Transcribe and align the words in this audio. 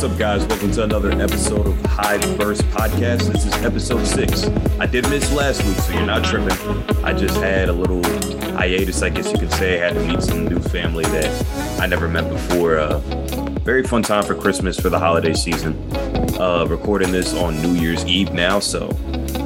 What's 0.00 0.14
up, 0.14 0.18
guys? 0.18 0.46
Welcome 0.46 0.70
to 0.70 0.84
another 0.84 1.12
episode 1.12 1.66
of 1.66 1.78
Hive 1.84 2.22
Burst 2.38 2.62
Podcast. 2.70 3.30
This 3.30 3.44
is 3.44 3.52
episode 3.62 4.06
six. 4.06 4.44
I 4.80 4.86
did 4.86 5.06
miss 5.10 5.30
last 5.30 5.62
week, 5.66 5.76
so 5.76 5.92
you're 5.92 6.06
not 6.06 6.24
tripping. 6.24 6.56
I 7.04 7.12
just 7.12 7.36
had 7.36 7.68
a 7.68 7.72
little 7.74 8.02
hiatus, 8.54 9.02
I 9.02 9.10
guess 9.10 9.30
you 9.30 9.38
could 9.38 9.52
say. 9.52 9.78
I 9.78 9.88
had 9.88 9.96
to 9.96 10.04
meet 10.06 10.22
some 10.22 10.48
new 10.48 10.58
family 10.58 11.04
that 11.04 11.78
I 11.78 11.84
never 11.84 12.08
met 12.08 12.30
before. 12.30 12.78
Uh, 12.78 12.96
very 13.62 13.82
fun 13.82 14.02
time 14.02 14.24
for 14.24 14.34
Christmas 14.34 14.80
for 14.80 14.88
the 14.88 14.98
holiday 14.98 15.34
season. 15.34 15.76
Uh, 16.40 16.64
recording 16.66 17.12
this 17.12 17.34
on 17.34 17.60
New 17.60 17.74
Year's 17.74 18.02
Eve 18.06 18.32
now, 18.32 18.58
so 18.58 18.88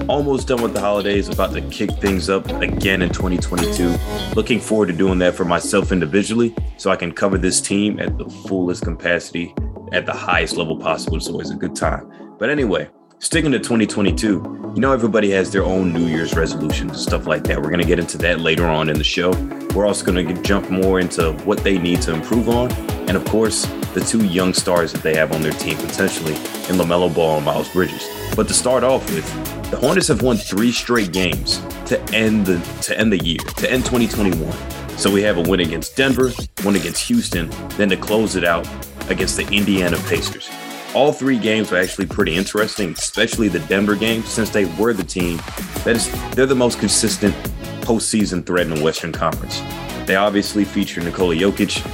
almost 0.08 0.46
done 0.46 0.62
with 0.62 0.72
the 0.72 0.80
holidays. 0.80 1.28
About 1.28 1.52
to 1.54 1.62
kick 1.62 1.90
things 1.94 2.30
up 2.30 2.48
again 2.62 3.02
in 3.02 3.08
2022. 3.08 3.96
Looking 4.36 4.60
forward 4.60 4.86
to 4.86 4.92
doing 4.92 5.18
that 5.18 5.34
for 5.34 5.44
myself 5.44 5.90
individually, 5.90 6.54
so 6.76 6.92
I 6.92 6.96
can 6.96 7.10
cover 7.10 7.38
this 7.38 7.60
team 7.60 7.98
at 7.98 8.18
the 8.18 8.30
fullest 8.30 8.84
capacity 8.84 9.52
at 9.94 10.06
the 10.06 10.12
highest 10.12 10.56
level 10.56 10.76
possible. 10.76 11.16
It's 11.16 11.28
always 11.28 11.50
a 11.50 11.54
good 11.54 11.76
time. 11.76 12.10
But 12.36 12.50
anyway, 12.50 12.90
sticking 13.20 13.52
to 13.52 13.60
2022, 13.60 14.72
you 14.74 14.80
know, 14.80 14.92
everybody 14.92 15.30
has 15.30 15.52
their 15.52 15.62
own 15.62 15.92
New 15.92 16.06
Year's 16.06 16.34
resolutions 16.34 16.90
and 16.90 17.00
stuff 17.00 17.28
like 17.28 17.44
that. 17.44 17.62
We're 17.62 17.70
going 17.70 17.80
to 17.80 17.86
get 17.86 18.00
into 18.00 18.18
that 18.18 18.40
later 18.40 18.66
on 18.66 18.88
in 18.88 18.98
the 18.98 19.04
show. 19.04 19.30
We're 19.72 19.86
also 19.86 20.04
going 20.04 20.26
to 20.26 20.42
jump 20.42 20.68
more 20.68 20.98
into 20.98 21.32
what 21.44 21.58
they 21.58 21.78
need 21.78 22.02
to 22.02 22.12
improve 22.12 22.48
on. 22.48 22.72
And 23.06 23.16
of 23.16 23.24
course, 23.26 23.66
the 23.94 24.00
two 24.00 24.24
young 24.26 24.52
stars 24.52 24.92
that 24.92 25.02
they 25.02 25.14
have 25.14 25.30
on 25.30 25.42
their 25.42 25.52
team 25.52 25.76
potentially 25.76 26.34
in 26.34 26.76
LaMelo 26.76 27.14
Ball 27.14 27.36
and 27.36 27.46
Miles 27.46 27.68
Bridges. 27.72 28.08
But 28.34 28.48
to 28.48 28.54
start 28.54 28.82
off 28.82 29.08
with, 29.12 29.70
the 29.70 29.76
Hornets 29.76 30.08
have 30.08 30.22
won 30.22 30.36
three 30.36 30.72
straight 30.72 31.12
games 31.12 31.60
to 31.86 32.02
end 32.12 32.46
the 32.46 32.58
to 32.82 32.98
end 32.98 33.12
the 33.12 33.24
year, 33.24 33.38
to 33.38 33.70
end 33.70 33.84
2021. 33.84 34.98
So 34.98 35.10
we 35.10 35.22
have 35.22 35.36
a 35.36 35.42
win 35.42 35.60
against 35.60 35.96
Denver, 35.96 36.30
one 36.62 36.74
against 36.76 37.06
Houston, 37.08 37.50
then 37.76 37.88
to 37.90 37.96
close 37.96 38.36
it 38.36 38.44
out 38.44 38.66
against 39.08 39.36
the 39.36 39.46
Indiana 39.50 39.96
Pacers. 40.08 40.50
All 40.94 41.12
three 41.12 41.38
games 41.38 41.70
were 41.70 41.78
actually 41.78 42.06
pretty 42.06 42.34
interesting, 42.34 42.92
especially 42.92 43.48
the 43.48 43.58
Denver 43.60 43.96
game, 43.96 44.22
since 44.22 44.50
they 44.50 44.64
were 44.76 44.92
the 44.92 45.02
team 45.02 45.38
that 45.84 45.96
is 45.96 46.30
they're 46.34 46.46
the 46.46 46.54
most 46.54 46.78
consistent 46.78 47.34
postseason 47.82 48.46
threat 48.46 48.66
in 48.66 48.74
the 48.74 48.82
Western 48.82 49.12
Conference. 49.12 49.60
They 50.06 50.16
obviously 50.16 50.64
feature 50.64 51.00
Nikola 51.00 51.34
Jokic, 51.34 51.84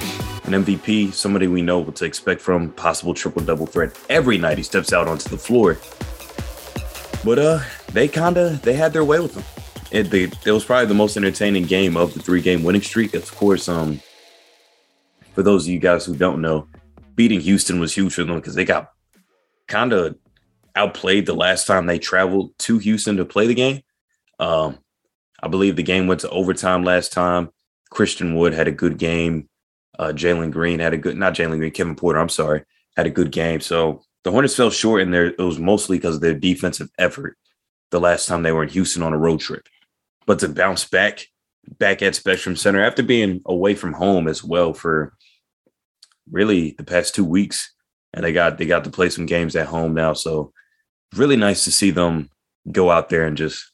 an 0.47 0.65
MVP, 0.65 1.13
somebody 1.13 1.47
we 1.47 1.63
know 1.63 1.79
what 1.79 1.97
to 1.97 2.05
expect 2.05 2.41
from, 2.41 2.73
possible 2.73 3.15
triple 3.15 3.43
double 3.43 3.67
threat 3.67 3.99
every 4.09 4.37
night 4.37 4.59
he 4.59 4.65
steps 4.65 4.93
out 4.93 5.09
onto 5.09 5.29
the 5.29 5.39
floor. 5.39 5.79
But 7.25 7.39
uh, 7.39 7.61
they 7.93 8.09
kind 8.09 8.37
of 8.37 8.63
they 8.63 8.75
had 8.75 8.93
their 8.93 9.05
way 9.05 9.21
with 9.21 9.35
them. 9.35 9.45
It, 9.91 10.05
they, 10.05 10.25
it 10.25 10.53
was 10.53 10.65
probably 10.65 10.87
the 10.87 10.95
most 10.95 11.17
entertaining 11.17 11.65
game 11.65 11.97
of 11.97 12.15
the 12.15 12.21
three 12.21 12.41
game 12.41 12.63
winning 12.63 12.83
streak. 12.83 13.15
Of 13.15 13.35
course, 13.35 13.69
um, 13.69 14.01
for 15.33 15.43
those 15.43 15.65
of 15.67 15.73
you 15.73 15.79
guys 15.79 16.05
who 16.05 16.15
don't 16.15 16.41
know, 16.41 16.67
beating 17.21 17.41
Houston 17.41 17.79
was 17.79 17.95
huge 17.95 18.15
for 18.15 18.25
them 18.25 18.37
because 18.37 18.55
they 18.55 18.65
got 18.65 18.93
kind 19.69 19.93
of 19.93 20.17
outplayed 20.75 21.27
the 21.27 21.35
last 21.35 21.67
time 21.67 21.85
they 21.85 21.99
traveled 21.99 22.57
to 22.61 22.79
Houston 22.79 23.19
to 23.19 23.27
play 23.27 23.47
the 23.47 23.55
game. 23.55 23.83
Um, 24.39 24.79
I 25.43 25.49
believe 25.49 25.77
the 25.77 25.83
game 25.83 26.07
went 26.07 26.23
to 26.23 26.31
overtime 26.31 26.83
last 26.83 27.13
time. 27.13 27.51
Christian 27.91 28.37
Wood 28.37 28.55
had 28.55 28.69
a 28.69 28.73
good 28.73 28.97
game. 28.97 29.51
Uh, 29.99 30.13
Jalen 30.15 30.51
Green 30.51 30.79
had 30.79 30.95
a 30.95 30.97
good, 30.97 31.15
not 31.19 31.35
Jalen 31.35 31.59
Green, 31.59 31.71
Kevin 31.73 31.95
Porter, 31.95 32.19
I'm 32.19 32.31
sorry, 32.31 32.65
had 32.97 33.07
a 33.07 33.11
good 33.11 33.33
game. 33.33 33.61
So 33.61 34.01
the 34.25 34.31
Hornets 34.31 34.57
fell 34.57 34.71
short, 34.71 35.03
and 35.03 35.13
there 35.13 35.27
it 35.27 35.39
was 35.39 35.59
mostly 35.59 35.99
because 35.99 36.15
of 36.15 36.23
their 36.23 36.33
defensive 36.33 36.89
effort 36.99 37.37
the 37.91 38.01
last 38.01 38.29
time 38.29 38.43
they 38.43 38.53
were 38.53 38.63
in 38.63 38.71
Houston 38.71 39.03
on 39.03 39.13
a 39.13 39.19
road 39.19 39.41
trip. 39.41 39.69
But 40.25 40.39
to 40.39 40.49
bounce 40.49 40.87
back, 40.87 41.27
back 41.79 42.01
at 42.01 42.15
Spectrum 42.15 42.57
Center 42.57 42.83
after 42.83 43.03
being 43.03 43.43
away 43.45 43.75
from 43.75 43.93
home 43.93 44.27
as 44.27 44.43
well 44.43 44.73
for 44.73 45.13
really 46.31 46.75
the 46.79 46.85
past 46.85 47.15
two 47.15 47.25
weeks, 47.25 47.73
and 48.13 48.25
they 48.25 48.33
got 48.33 48.59
they 48.59 48.67
got 48.67 48.85
to 48.85 48.91
play 48.91 49.11
some 49.11 49.27
games 49.27 49.57
at 49.57 49.67
home 49.67 49.95
now. 49.95 50.13
So 50.13 50.53
really 51.15 51.37
nice 51.37 51.65
to 51.65 51.73
see 51.73 51.91
them 51.91 52.31
go 52.71 52.91
out 52.91 53.09
there 53.09 53.27
and 53.27 53.37
just 53.37 53.71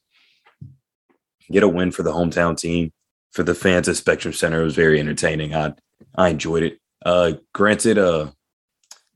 get 1.51 1.63
a 1.63 1.69
win 1.69 1.93
for 1.93 2.03
the 2.03 2.13
hometown 2.13 2.59
team. 2.59 2.93
For 3.33 3.43
the 3.43 3.55
fans 3.55 3.87
at 3.89 3.97
Spectrum 3.97 4.33
Center, 4.33 4.63
it 4.63 4.65
was 4.65 4.75
very 4.75 4.99
entertaining. 4.99 5.55
I 5.55 5.75
I 6.15 6.31
enjoyed 6.31 6.63
it. 6.63 6.79
Uh, 7.05 7.35
granted, 7.53 7.99
uh, 7.99 8.31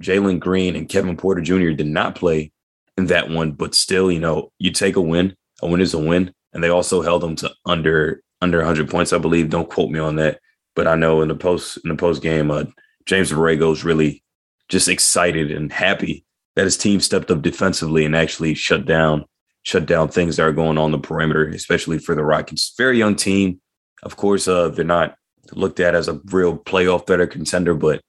Jalen 0.03 0.41
Green 0.41 0.77
and 0.77 0.89
Kevin 0.89 1.17
Porter 1.17 1.41
Jr. 1.41 1.71
did 1.71 1.87
not 1.87 2.15
play 2.15 2.53
in 2.97 3.07
that 3.07 3.31
one, 3.31 3.53
but 3.53 3.75
still, 3.75 4.11
you 4.11 4.21
know, 4.21 4.53
you 4.59 4.71
take 4.71 4.97
a 4.97 5.01
win. 5.01 5.35
A 5.63 5.67
win 5.67 5.81
is 5.81 5.95
a 5.95 5.99
win, 5.99 6.33
and 6.53 6.63
they 6.63 6.69
also 6.69 7.03
held 7.03 7.23
them 7.23 7.37
to 7.37 7.51
under 7.67 8.23
under 8.41 8.59
100 8.59 8.89
points, 8.89 9.13
I 9.13 9.19
believe. 9.19 9.51
Don't 9.51 9.69
quote 9.69 9.91
me 9.91 9.99
on 9.99 10.17
that, 10.17 10.41
but 10.75 10.87
I 10.87 10.95
know 10.95 11.23
in 11.23 11.29
the 11.29 11.35
post 11.35 11.79
in 11.85 11.91
the 11.91 11.97
post 11.97 12.23
game, 12.23 12.51
uh, 12.51 12.65
James 13.11 13.33
Borrego 13.33 13.73
is 13.73 13.83
really 13.83 14.23
just 14.69 14.87
excited 14.87 15.51
and 15.51 15.73
happy 15.73 16.25
that 16.55 16.63
his 16.67 16.77
team 16.77 17.01
stepped 17.01 17.29
up 17.33 17.43
defensively 17.43 18.05
and 18.05 18.15
actually 18.15 18.55
shut 18.55 18.87
down 18.87 19.25
shut 19.65 19.85
down 19.85 20.09
things 20.09 20.37
that 20.37 20.45
are 20.45 20.53
going 20.53 20.79
on 20.79 20.93
the 20.93 20.99
perimeter, 20.99 21.49
especially 21.49 21.99
for 21.99 22.15
the 22.15 22.23
Rockets. 22.23 22.73
Very 22.79 22.99
young 22.99 23.17
team. 23.17 23.61
Of 24.05 24.17
course, 24.17 24.47
uh, 24.47 24.69
they're 24.69 24.85
not 24.85 25.17
looked 25.51 25.81
at 25.81 25.97
as 25.97 26.07
a 26.07 26.21
real 26.27 26.57
playoff 26.57 27.09
threat 27.09 27.19
or 27.19 27.27
contender, 27.27 27.75
but 27.75 28.01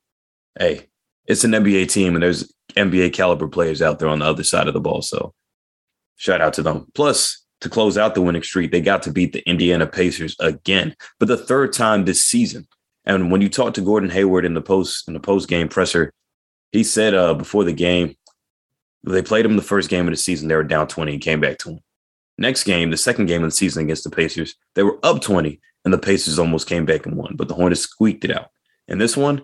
hey, 0.59 0.87
it's 1.25 1.43
an 1.43 1.51
NBA 1.51 1.91
team 1.91 2.13
and 2.13 2.21
there's 2.21 2.53
NBA 2.75 3.11
caliber 3.13 3.47
players 3.47 3.81
out 3.81 3.97
there 3.97 4.07
on 4.07 4.19
the 4.19 4.25
other 4.25 4.43
side 4.43 4.67
of 4.67 4.75
the 4.75 4.79
ball. 4.79 5.01
So 5.01 5.33
shout 6.15 6.41
out 6.41 6.53
to 6.53 6.61
them. 6.61 6.85
Plus, 6.93 7.43
to 7.61 7.69
close 7.69 7.97
out 7.97 8.13
the 8.13 8.21
winning 8.21 8.43
streak, 8.43 8.71
they 8.71 8.81
got 8.81 9.01
to 9.03 9.11
beat 9.11 9.33
the 9.33 9.49
Indiana 9.49 9.87
Pacers 9.87 10.35
again, 10.39 10.95
but 11.17 11.27
the 11.27 11.37
third 11.37 11.73
time 11.73 12.05
this 12.05 12.23
season. 12.23 12.67
And 13.05 13.31
when 13.31 13.41
you 13.41 13.49
talk 13.49 13.73
to 13.73 13.81
Gordon 13.81 14.09
Hayward 14.09 14.45
in 14.45 14.53
the 14.53 14.61
post 14.61 15.07
in 15.07 15.13
the 15.13 15.19
post 15.19 15.47
game 15.47 15.67
presser, 15.67 16.13
he 16.71 16.83
said 16.83 17.13
uh, 17.13 17.33
before 17.33 17.63
the 17.63 17.73
game 17.73 18.15
they 19.03 19.21
played 19.21 19.45
him 19.45 19.55
the 19.55 19.61
first 19.61 19.89
game 19.89 20.07
of 20.07 20.11
the 20.11 20.17
season. 20.17 20.47
They 20.47 20.55
were 20.55 20.63
down 20.63 20.87
20 20.87 21.13
and 21.13 21.21
came 21.21 21.39
back 21.39 21.57
to 21.59 21.71
him. 21.71 21.79
Next 22.37 22.63
game, 22.63 22.91
the 22.91 22.97
second 22.97 23.25
game 23.25 23.43
of 23.43 23.49
the 23.49 23.55
season 23.55 23.83
against 23.83 24.03
the 24.03 24.09
Pacers, 24.09 24.55
they 24.75 24.83
were 24.83 24.99
up 25.03 25.21
20 25.21 25.59
and 25.83 25.93
the 25.93 25.97
Pacers 25.97 26.39
almost 26.39 26.67
came 26.67 26.85
back 26.85 27.05
and 27.05 27.15
won, 27.15 27.35
but 27.35 27.47
the 27.47 27.53
Hornets 27.53 27.81
squeaked 27.81 28.25
it 28.25 28.35
out. 28.35 28.49
And 28.87 29.01
this 29.01 29.17
one, 29.17 29.43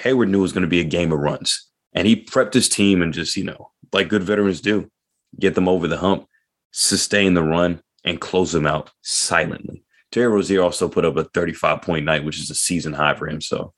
Hayward 0.00 0.28
knew 0.28 0.38
it 0.38 0.42
was 0.42 0.52
going 0.52 0.62
to 0.62 0.68
be 0.68 0.80
a 0.80 0.84
game 0.84 1.12
of 1.12 1.20
runs. 1.20 1.68
And 1.92 2.06
he 2.06 2.24
prepped 2.24 2.54
his 2.54 2.68
team 2.68 3.02
and 3.02 3.14
just, 3.14 3.36
you 3.36 3.44
know, 3.44 3.70
like 3.92 4.08
good 4.08 4.22
veterans 4.22 4.60
do, 4.60 4.90
get 5.38 5.54
them 5.54 5.68
over 5.68 5.88
the 5.88 5.96
hump, 5.96 6.26
sustain 6.70 7.34
the 7.34 7.42
run, 7.42 7.82
and 8.04 8.20
close 8.20 8.52
them 8.52 8.66
out 8.66 8.90
silently. 9.02 9.84
Terry 10.10 10.28
Rozier 10.28 10.62
also 10.62 10.88
put 10.88 11.04
up 11.04 11.16
a 11.16 11.24
35 11.24 11.82
point 11.82 12.04
night, 12.04 12.24
which 12.24 12.38
is 12.38 12.50
a 12.50 12.54
season 12.54 12.92
high 12.92 13.14
for 13.14 13.28
him. 13.28 13.40
So 13.40 13.72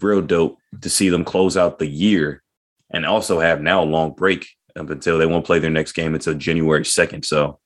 real 0.00 0.22
dope 0.22 0.58
to 0.80 0.90
see 0.90 1.08
them 1.08 1.24
close 1.24 1.56
out 1.56 1.78
the 1.78 1.86
year 1.86 2.42
and 2.90 3.06
also 3.06 3.40
have 3.40 3.60
now 3.60 3.82
a 3.82 3.84
long 3.84 4.12
break 4.12 4.46
up 4.76 4.90
until 4.90 5.18
they 5.18 5.26
won't 5.26 5.46
play 5.46 5.58
their 5.58 5.70
next 5.70 5.92
game 5.92 6.14
until 6.14 6.34
January 6.34 6.82
2nd. 6.82 7.24
So 7.24 7.60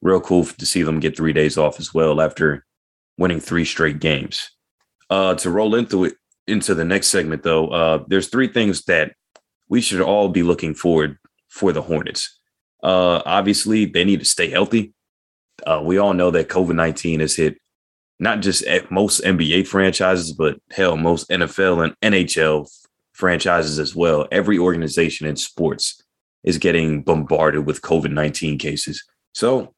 real 0.00 0.20
cool 0.20 0.44
to 0.44 0.66
see 0.66 0.82
them 0.82 1.00
get 1.00 1.16
three 1.16 1.32
days 1.32 1.58
off 1.58 1.80
as 1.80 1.92
well 1.92 2.20
after 2.20 2.64
winning 3.16 3.40
three 3.40 3.64
straight 3.64 3.98
games. 3.98 4.50
Uh, 5.10 5.34
to 5.34 5.50
roll 5.50 5.74
into 5.74 6.04
it 6.04 6.14
into 6.46 6.74
the 6.74 6.84
next 6.84 7.08
segment, 7.08 7.42
though, 7.42 7.68
uh, 7.68 8.04
there's 8.08 8.28
three 8.28 8.48
things 8.48 8.84
that 8.84 9.12
we 9.68 9.80
should 9.80 10.00
all 10.00 10.28
be 10.28 10.42
looking 10.42 10.74
forward 10.74 11.18
for 11.48 11.72
the 11.72 11.82
Hornets. 11.82 12.38
Uh, 12.82 13.22
obviously, 13.26 13.84
they 13.84 14.04
need 14.04 14.20
to 14.20 14.26
stay 14.26 14.48
healthy. 14.48 14.94
Uh, 15.66 15.80
we 15.82 15.98
all 15.98 16.14
know 16.14 16.30
that 16.30 16.48
COVID 16.48 16.74
19 16.74 17.20
has 17.20 17.36
hit 17.36 17.58
not 18.20 18.40
just 18.40 18.64
at 18.64 18.90
most 18.90 19.22
NBA 19.22 19.66
franchises, 19.66 20.32
but 20.32 20.60
hell, 20.70 20.96
most 20.96 21.28
NFL 21.30 21.84
and 21.84 22.00
NHL 22.12 22.68
franchises 23.12 23.78
as 23.78 23.94
well. 23.94 24.26
Every 24.32 24.58
organization 24.58 25.26
in 25.26 25.36
sports 25.36 26.02
is 26.44 26.58
getting 26.58 27.02
bombarded 27.02 27.66
with 27.66 27.82
COVID 27.82 28.12
19 28.12 28.58
cases. 28.58 29.04
So 29.34 29.74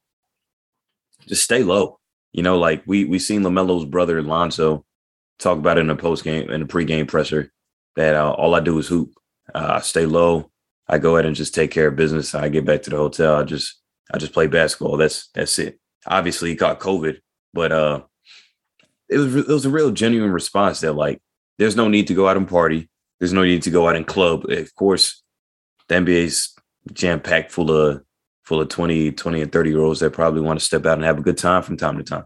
just 1.27 1.45
stay 1.45 1.63
low. 1.63 1.99
You 2.33 2.43
know, 2.43 2.59
like 2.59 2.83
we 2.87 3.05
we 3.05 3.19
seen 3.19 3.43
Lamelo's 3.43 3.85
brother 3.85 4.23
Lonzo 4.23 4.85
talk 5.39 5.59
about 5.59 5.79
it 5.79 5.83
in 5.83 5.91
a 5.91 5.97
post 5.97 6.25
game 6.25 6.51
in 6.51 6.63
a 6.63 6.67
pregame 6.67 7.09
presser 7.09 7.51
that 7.97 8.15
uh, 8.15 8.31
all 8.33 8.55
I 8.55 8.61
do 8.61 8.79
is 8.79 8.89
hoop. 8.89 9.13
Uh, 9.55 9.75
I 9.77 9.81
stay 9.81 10.07
low. 10.07 10.51
I 10.89 10.99
go 10.99 11.17
ahead 11.17 11.27
and 11.27 11.37
just 11.37 11.55
take 11.55 11.71
care 11.71 11.89
of 11.89 11.97
business. 11.97 12.35
I 12.35 12.49
get 12.49 12.65
back 12.65 12.83
to 12.83 12.91
the 12.91 12.97
hotel. 12.97 13.37
I 13.37 13.43
just 13.45 13.80
I 14.13 14.19
just 14.19 14.33
play 14.33 14.47
basketball. 14.47 14.97
That's 14.97 15.29
that's 15.35 15.59
it. 15.59 15.79
Obviously, 16.07 16.51
he 16.51 16.57
caught 16.57 16.81
COVID, 16.81 17.19
but 17.53 17.73
uh, 17.73 18.03
it 19.09 19.19
was 19.19 19.35
it 19.35 19.49
was 19.49 19.67
a 19.67 19.71
real 19.71 19.91
genuine 19.91 20.33
response 20.33 20.81
that 20.81 20.95
like 20.95 21.21
there's 21.59 21.77
no 21.77 21.89
need 21.89 22.07
to 22.09 22.15
go 22.15 22.29
out 22.29 22.37
and 22.37 22.49
party. 22.49 22.89
There's 23.19 23.33
no 23.33 23.43
need 23.43 23.63
to 23.63 23.71
go 23.71 23.89
out 23.89 23.97
and 23.97 24.07
club. 24.07 24.49
Of 24.49 24.75
course, 24.75 25.23
the 25.89 25.97
NBA's 25.97 26.55
jam 26.93 27.21
packed 27.21 27.53
full 27.53 27.71
of 27.71 28.03
full 28.45 28.61
of 28.61 28.69
20, 28.69 29.13
20 29.13 29.43
and 29.43 29.53
30 29.53 29.71
year 29.71 29.81
olds 29.81 30.01
that 30.01 30.13
probably 30.13 30.41
want 30.41 30.59
to 30.59 30.65
step 30.65 30.85
out 30.87 30.99
and 30.99 31.05
have 31.05 31.19
a 31.19 31.23
good 31.23 31.39
time 31.39 31.63
from 31.63 31.77
time 31.77 31.99
to 31.99 32.03
time. 32.03 32.25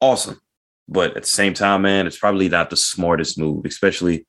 Awesome. 0.00 0.40
But 0.88 1.16
at 1.16 1.24
the 1.24 1.28
same 1.28 1.52
time, 1.52 1.82
man, 1.82 2.06
it's 2.06 2.18
probably 2.18 2.48
not 2.48 2.70
the 2.70 2.76
smartest 2.76 3.38
move, 3.38 3.66
especially 3.66 4.26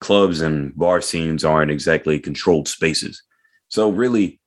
clubs 0.00 0.40
and 0.40 0.74
bar 0.74 1.02
scenes 1.02 1.44
aren't 1.44 1.70
exactly 1.70 2.18
controlled 2.18 2.68
spaces. 2.68 3.22
So 3.68 3.90
really 3.90 4.40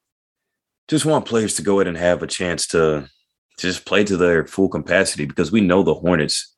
just 0.92 1.06
want 1.06 1.26
players 1.26 1.56
to 1.56 1.64
go 1.64 1.80
ahead 1.80 1.88
and 1.88 1.98
have 1.98 2.22
a 2.22 2.28
chance 2.28 2.68
to, 2.68 3.10
just 3.58 3.86
play 3.86 4.04
to 4.04 4.18
their 4.18 4.48
full 4.48 4.70
capacity 4.70 5.26
because 5.26 5.52
we 5.52 5.62
know 5.62 5.84
the 5.84 5.94
Hornets 5.94 6.56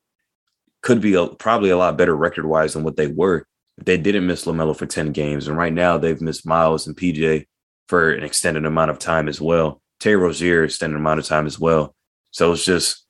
could 0.80 1.02
be 1.02 1.14
a, 1.14 1.26
probably 1.26 1.68
a 1.68 1.76
lot 1.76 1.98
better 1.98 2.16
record 2.16 2.46
wise 2.46 2.72
than 2.72 2.82
what 2.82 2.96
they 2.96 3.08
were 3.08 3.46
they 3.78 3.96
didn't 3.96 4.26
miss 4.26 4.44
LaMelo 4.44 4.76
for 4.76 4.86
10 4.86 5.12
games. 5.12 5.48
And 5.48 5.56
right 5.56 5.72
now 5.72 5.98
they've 5.98 6.20
missed 6.20 6.46
Miles 6.46 6.86
and 6.86 6.96
PJ 6.96 7.46
for 7.88 8.12
an 8.12 8.22
extended 8.22 8.64
amount 8.64 8.90
of 8.90 8.98
time 8.98 9.28
as 9.28 9.40
well. 9.40 9.80
Terry 10.00 10.16
Rozier 10.16 10.64
extended 10.64 10.96
amount 10.96 11.20
of 11.20 11.26
time 11.26 11.46
as 11.46 11.58
well. 11.58 11.94
So 12.30 12.52
it's 12.52 12.64
just 12.64 13.04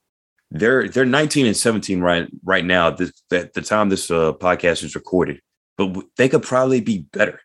they're 0.50 0.88
they're 0.88 1.04
19 1.04 1.46
and 1.46 1.56
17 1.56 2.00
right 2.00 2.28
right 2.44 2.64
now 2.64 2.88
at 2.88 2.98
the, 2.98 3.12
the 3.30 3.62
time 3.62 3.88
this 3.88 4.10
uh, 4.10 4.32
podcast 4.34 4.84
is 4.84 4.94
recorded, 4.94 5.40
but 5.76 6.04
they 6.16 6.28
could 6.28 6.42
probably 6.42 6.80
be 6.80 7.06
better. 7.12 7.40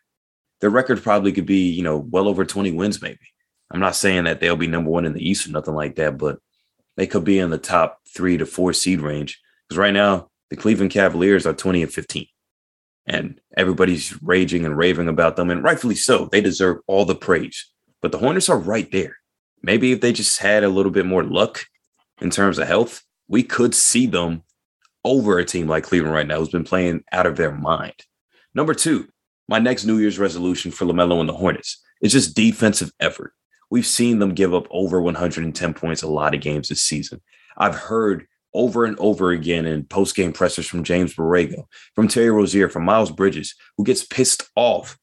Their 0.60 0.70
record 0.70 1.02
probably 1.02 1.32
could 1.32 1.46
be 1.46 1.70
you 1.70 1.82
know 1.82 1.98
well 1.98 2.28
over 2.28 2.44
20 2.44 2.72
wins 2.72 3.00
maybe. 3.02 3.18
I'm 3.70 3.80
not 3.80 3.96
saying 3.96 4.24
that 4.24 4.40
they'll 4.40 4.56
be 4.56 4.66
number 4.66 4.90
one 4.90 5.04
in 5.04 5.12
the 5.12 5.26
East 5.26 5.46
or 5.46 5.52
nothing 5.52 5.74
like 5.74 5.96
that, 5.96 6.18
but 6.18 6.38
they 6.96 7.06
could 7.06 7.24
be 7.24 7.38
in 7.38 7.50
the 7.50 7.58
top 7.58 8.00
three 8.08 8.36
to 8.36 8.46
four 8.46 8.72
seed 8.72 9.00
range. 9.00 9.40
Because 9.68 9.78
right 9.78 9.92
now 9.92 10.28
the 10.50 10.56
Cleveland 10.56 10.90
Cavaliers 10.90 11.46
are 11.46 11.52
20 11.52 11.82
and 11.82 11.92
15 11.92 12.26
and 13.06 13.40
everybody's 13.56 14.20
raging 14.22 14.64
and 14.64 14.76
raving 14.76 15.08
about 15.08 15.36
them, 15.36 15.50
and 15.50 15.64
rightfully 15.64 15.96
so. 15.96 16.26
They 16.26 16.40
deserve 16.40 16.78
all 16.86 17.04
the 17.04 17.14
praise. 17.14 17.66
But 18.00 18.12
the 18.12 18.18
Hornets 18.18 18.48
are 18.48 18.58
right 18.58 18.90
there. 18.92 19.16
Maybe 19.62 19.92
if 19.92 20.00
they 20.00 20.12
just 20.12 20.38
had 20.38 20.64
a 20.64 20.68
little 20.68 20.92
bit 20.92 21.06
more 21.06 21.24
luck 21.24 21.66
in 22.20 22.30
terms 22.30 22.58
of 22.58 22.68
health, 22.68 23.02
we 23.28 23.42
could 23.42 23.74
see 23.74 24.06
them 24.06 24.44
over 25.04 25.38
a 25.38 25.44
team 25.44 25.66
like 25.66 25.84
Cleveland 25.84 26.14
right 26.14 26.26
now, 26.26 26.38
who's 26.38 26.50
been 26.50 26.64
playing 26.64 27.02
out 27.10 27.26
of 27.26 27.36
their 27.36 27.52
mind. 27.52 27.94
Number 28.54 28.74
two, 28.74 29.08
my 29.48 29.58
next 29.58 29.84
New 29.84 29.98
Year's 29.98 30.18
resolution 30.18 30.70
for 30.70 30.84
LaMelo 30.84 31.20
and 31.20 31.28
the 31.28 31.34
Hornets 31.34 31.82
is 32.00 32.12
just 32.12 32.36
defensive 32.36 32.92
effort. 33.00 33.34
We've 33.70 33.86
seen 33.86 34.18
them 34.18 34.34
give 34.34 34.52
up 34.52 34.66
over 34.70 35.00
110 35.00 35.74
points 35.74 36.02
a 36.02 36.08
lot 36.08 36.34
of 36.34 36.40
games 36.40 36.68
this 36.68 36.82
season. 36.82 37.20
I've 37.56 37.76
heard 37.76 38.26
over 38.52 38.84
and 38.84 38.98
over 38.98 39.30
again 39.30 39.64
in 39.64 39.84
post 39.84 40.16
game 40.16 40.32
pressers 40.32 40.66
from 40.66 40.82
James 40.82 41.14
Borrego, 41.14 41.64
from 41.94 42.08
Terry 42.08 42.30
Rozier, 42.30 42.68
from 42.68 42.84
Miles 42.84 43.12
Bridges, 43.12 43.54
who 43.76 43.84
gets 43.84 44.04
pissed 44.04 44.50
off 44.56 44.98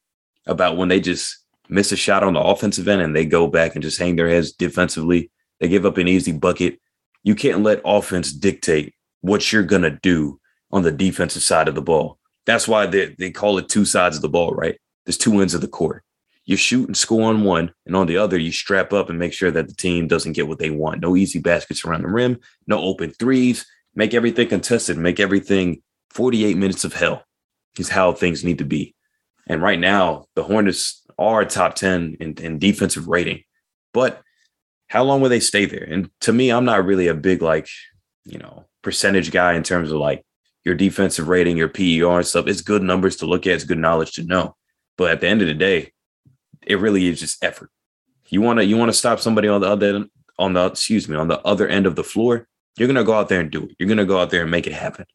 about 0.45 0.75
when 0.75 0.89
they 0.89 0.99
just 0.99 1.45
miss 1.69 1.91
a 1.91 1.95
shot 1.95 2.23
on 2.23 2.33
the 2.33 2.41
offensive 2.41 2.87
end 2.87 3.01
and 3.01 3.15
they 3.15 3.25
go 3.25 3.47
back 3.47 3.75
and 3.75 3.83
just 3.83 3.99
hang 3.99 4.15
their 4.15 4.29
heads 4.29 4.51
defensively. 4.51 5.31
They 5.59 5.69
give 5.69 5.85
up 5.85 5.97
an 5.97 6.07
easy 6.07 6.33
bucket. 6.33 6.79
You 7.23 7.35
can't 7.35 7.63
let 7.63 7.81
offense 7.85 8.33
dictate 8.33 8.93
what 9.21 9.51
you're 9.51 9.63
going 9.63 9.81
to 9.81 9.91
do 10.01 10.39
on 10.71 10.83
the 10.83 10.91
defensive 10.91 11.41
side 11.41 11.67
of 11.67 11.75
the 11.75 11.81
ball. 11.81 12.19
That's 12.45 12.67
why 12.67 12.85
they, 12.85 13.15
they 13.17 13.31
call 13.31 13.57
it 13.57 13.69
two 13.69 13.85
sides 13.85 14.17
of 14.17 14.21
the 14.21 14.29
ball, 14.29 14.51
right? 14.51 14.77
There's 15.05 15.17
two 15.17 15.39
ends 15.39 15.53
of 15.53 15.61
the 15.61 15.67
court 15.67 16.03
you 16.47 16.55
shoot 16.55 16.88
and 16.88 16.95
score 16.95 17.29
on 17.29 17.44
one, 17.44 17.73
and 17.85 17.95
on 17.95 18.07
the 18.07 18.17
other, 18.17 18.38
you 18.39 18.53
strap 18.53 18.94
up 18.94 19.09
and 19.09 19.19
make 19.19 19.33
sure 19.33 19.51
that 19.51 19.67
the 19.67 19.75
team 19.75 20.07
doesn't 20.07 20.31
get 20.31 20.47
what 20.47 20.59
they 20.59 20.69
want. 20.69 21.01
No 21.01 21.17
easy 21.17 21.39
baskets 21.39 21.83
around 21.83 22.03
the 22.03 22.07
rim, 22.07 22.39
no 22.65 22.79
open 22.79 23.11
threes. 23.11 23.67
Make 23.95 24.13
everything 24.13 24.47
contested, 24.47 24.97
make 24.97 25.19
everything 25.19 25.81
48 26.11 26.55
minutes 26.55 26.85
of 26.85 26.94
hell 26.94 27.25
is 27.77 27.89
how 27.89 28.13
things 28.13 28.45
need 28.45 28.59
to 28.59 28.63
be. 28.63 28.95
And 29.47 29.61
right 29.61 29.79
now, 29.79 30.25
the 30.35 30.44
Hornets 30.44 31.03
are 31.19 31.44
top 31.44 31.75
10 31.75 32.17
in, 32.21 32.33
in 32.35 32.59
defensive 32.59 33.07
rating. 33.07 33.44
But 33.94 34.21
how 34.88 35.03
long 35.03 35.19
will 35.19 35.29
they 35.29 35.41
stay 35.41 35.65
there? 35.65 35.83
And 35.83 36.09
to 36.21 36.31
me, 36.31 36.49
I'm 36.49 36.65
not 36.65 36.85
really 36.85 37.07
a 37.07 37.13
big, 37.13 37.41
like, 37.41 37.67
you 38.23 38.38
know, 38.38 38.67
percentage 38.83 39.31
guy 39.31 39.53
in 39.53 39.63
terms 39.63 39.91
of 39.91 39.97
like 39.97 40.23
your 40.63 40.75
defensive 40.75 41.27
rating, 41.27 41.57
your 41.57 41.67
PER 41.67 42.17
and 42.17 42.25
stuff. 42.25 42.47
It's 42.47 42.61
good 42.61 42.83
numbers 42.83 43.17
to 43.17 43.25
look 43.25 43.45
at, 43.47 43.53
it's 43.53 43.63
good 43.65 43.79
knowledge 43.79 44.13
to 44.13 44.23
know. 44.23 44.55
But 44.97 45.11
at 45.11 45.21
the 45.21 45.27
end 45.27 45.41
of 45.41 45.47
the 45.47 45.53
day, 45.53 45.91
it 46.67 46.79
really 46.79 47.07
is 47.07 47.19
just 47.19 47.43
effort. 47.43 47.71
You 48.29 48.41
want 48.41 48.59
to 48.59 48.65
you 48.65 48.77
want 48.77 48.89
to 48.89 48.97
stop 48.97 49.19
somebody 49.19 49.47
on 49.47 49.61
the 49.61 49.67
other 49.67 50.05
on 50.37 50.53
the 50.53 50.65
excuse 50.67 51.07
me 51.07 51.15
on 51.15 51.27
the 51.27 51.41
other 51.41 51.67
end 51.67 51.85
of 51.85 51.95
the 51.95 52.03
floor. 52.03 52.47
You're 52.77 52.87
gonna 52.87 53.03
go 53.03 53.13
out 53.13 53.29
there 53.29 53.39
and 53.39 53.49
do 53.49 53.63
it. 53.63 53.75
You're 53.79 53.89
gonna 53.89 54.05
go 54.05 54.19
out 54.19 54.29
there 54.29 54.43
and 54.43 54.51
make 54.51 54.67
it 54.67 54.73
happen. 54.73 55.05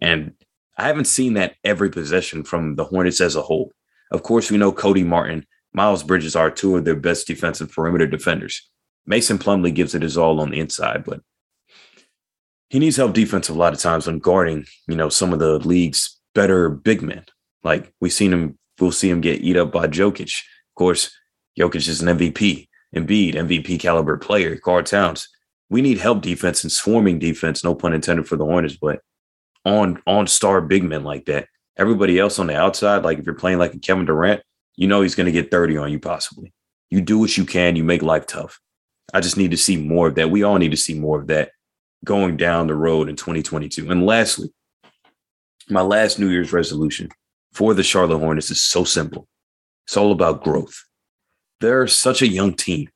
And 0.00 0.32
I 0.78 0.86
haven't 0.86 1.04
seen 1.04 1.34
that 1.34 1.56
every 1.64 1.90
possession 1.90 2.44
from 2.44 2.76
the 2.76 2.84
Hornets 2.84 3.20
as 3.20 3.36
a 3.36 3.42
whole. 3.42 3.72
Of 4.10 4.22
course, 4.22 4.50
we 4.50 4.56
know 4.56 4.72
Cody 4.72 5.04
Martin, 5.04 5.46
Miles 5.72 6.02
Bridges 6.02 6.36
are 6.36 6.50
two 6.50 6.76
of 6.76 6.84
their 6.84 6.96
best 6.96 7.26
defensive 7.26 7.72
perimeter 7.72 8.06
defenders. 8.06 8.68
Mason 9.06 9.38
Plumlee 9.38 9.74
gives 9.74 9.94
it 9.94 10.02
his 10.02 10.16
all 10.16 10.40
on 10.40 10.50
the 10.50 10.60
inside, 10.60 11.04
but 11.04 11.20
he 12.70 12.78
needs 12.78 12.96
help 12.96 13.12
defensive 13.12 13.56
a 13.56 13.58
lot 13.58 13.72
of 13.72 13.80
times 13.80 14.06
when 14.06 14.18
guarding, 14.18 14.64
you 14.86 14.96
know, 14.96 15.08
some 15.08 15.32
of 15.32 15.38
the 15.38 15.58
league's 15.58 16.18
better 16.34 16.70
big 16.70 17.02
men. 17.02 17.24
Like 17.62 17.92
we've 18.00 18.12
seen 18.12 18.32
him, 18.32 18.58
we'll 18.80 18.92
see 18.92 19.10
him 19.10 19.20
get 19.20 19.42
eat 19.42 19.56
up 19.56 19.72
by 19.72 19.88
Jokic. 19.88 20.42
Of 20.72 20.76
course, 20.76 21.14
Jokic 21.58 21.86
is 21.88 22.00
an 22.00 22.16
MVP, 22.16 22.68
Embiid, 22.96 23.34
MVP 23.34 23.78
caliber 23.78 24.16
player, 24.16 24.56
Karl 24.56 24.82
Towns. 24.82 25.28
We 25.68 25.82
need 25.82 25.98
help 25.98 26.22
defense 26.22 26.64
and 26.64 26.72
swarming 26.72 27.18
defense, 27.18 27.62
no 27.62 27.74
pun 27.74 27.92
intended 27.92 28.26
for 28.26 28.36
the 28.36 28.44
Hornets, 28.44 28.76
but 28.80 29.00
on 29.64 30.02
on 30.06 30.26
star 30.26 30.60
big 30.60 30.82
men 30.82 31.04
like 31.04 31.26
that. 31.26 31.46
Everybody 31.78 32.18
else 32.18 32.38
on 32.38 32.46
the 32.46 32.56
outside, 32.56 33.04
like 33.04 33.18
if 33.18 33.26
you're 33.26 33.34
playing 33.34 33.58
like 33.58 33.74
a 33.74 33.78
Kevin 33.78 34.06
Durant, 34.06 34.42
you 34.76 34.86
know 34.86 35.02
he's 35.02 35.14
going 35.14 35.26
to 35.26 35.32
get 35.32 35.50
30 35.50 35.76
on 35.76 35.92
you 35.92 35.98
possibly. 35.98 36.52
You 36.90 37.00
do 37.00 37.18
what 37.18 37.36
you 37.36 37.44
can, 37.44 37.76
you 37.76 37.84
make 37.84 38.02
life 38.02 38.26
tough. 38.26 38.60
I 39.14 39.20
just 39.20 39.36
need 39.36 39.50
to 39.50 39.56
see 39.56 39.76
more 39.76 40.08
of 40.08 40.14
that. 40.16 40.30
We 40.30 40.42
all 40.42 40.56
need 40.56 40.70
to 40.70 40.76
see 40.76 40.94
more 40.94 41.20
of 41.20 41.26
that 41.28 41.50
going 42.04 42.36
down 42.36 42.66
the 42.66 42.74
road 42.74 43.08
in 43.08 43.16
2022. 43.16 43.90
And 43.90 44.06
lastly, 44.06 44.50
my 45.68 45.82
last 45.82 46.18
New 46.18 46.28
Year's 46.28 46.52
resolution 46.52 47.10
for 47.52 47.74
the 47.74 47.82
Charlotte 47.82 48.18
Hornets 48.18 48.50
is 48.50 48.62
so 48.62 48.84
simple. 48.84 49.28
It's 49.86 49.96
all 49.96 50.12
about 50.12 50.44
growth. 50.44 50.84
They're 51.60 51.86
such 51.86 52.22
a 52.22 52.28
young 52.28 52.54
team. 52.54 52.88